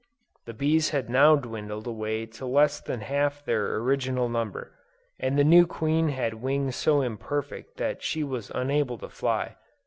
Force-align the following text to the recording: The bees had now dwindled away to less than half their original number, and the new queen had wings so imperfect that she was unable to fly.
The 0.47 0.55
bees 0.55 0.89
had 0.89 1.11
now 1.11 1.35
dwindled 1.35 1.85
away 1.85 2.25
to 2.25 2.47
less 2.47 2.81
than 2.81 3.01
half 3.01 3.45
their 3.45 3.75
original 3.75 4.29
number, 4.29 4.71
and 5.19 5.37
the 5.37 5.43
new 5.43 5.67
queen 5.67 6.09
had 6.09 6.33
wings 6.41 6.75
so 6.75 7.01
imperfect 7.01 7.77
that 7.77 8.01
she 8.01 8.23
was 8.23 8.51
unable 8.55 8.97
to 8.97 9.09
fly. 9.09 9.57